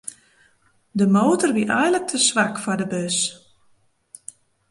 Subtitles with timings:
[0.99, 3.17] De motor wie eink te swak foar de bus.